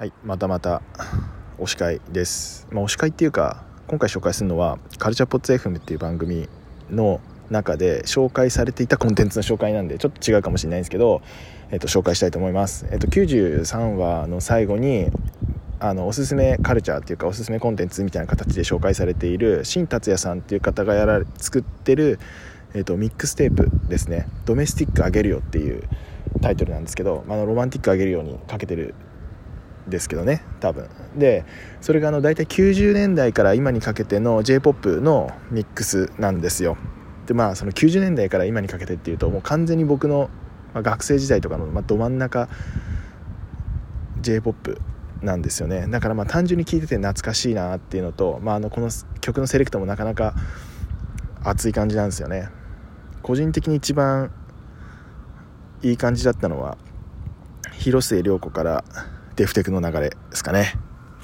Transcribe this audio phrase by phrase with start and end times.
[0.00, 0.80] はいまたまた
[1.58, 6.48] 推し会です、まあ、推し会っていうか今回紹介するのはカルチャーポッツ FM っていう番組
[6.90, 11.20] の中で紹介されていたコンテンツの紹介なんでちょっと違うかもしれないんですけど、
[11.70, 15.10] えっと、紹介したいと思います、えっと、93話の最後に
[15.80, 22.18] あのおすすめカルチャーっていうかおすすめコンテンツみたいな形で紹介されている新達也さんっていう方がやら作ってる、
[22.72, 25.82] えっと、ミックステープですね「ドメスティックあげるよ」っていう
[26.40, 28.94] タイトルなんですけど、まあ、のロマンティックあげるようにかけてる
[29.90, 30.88] ですけどね多分。
[31.16, 31.44] で
[31.80, 36.76] それがあの大体90年代から今にかけての j p o p のミックスなんですよ。
[37.26, 40.30] でまあその90年代から今にかけてっていうともう完全に僕の、
[40.74, 42.48] ま、学生時代とかの、ま、ど真ん中
[44.20, 44.76] j p o p
[45.22, 45.86] なんですよね。
[45.88, 48.88] だからまあ単純に聴いてて懐かしいなっていうのと、まあ、あのこの
[49.20, 50.34] 曲のセレクトもなかなか
[51.42, 52.48] 熱い感じなんですよね。
[53.22, 54.30] 個人的に一番
[55.82, 56.76] いい感じだったのは
[57.72, 58.84] 広末涼子から
[59.40, 60.74] デフテクの流れですかね。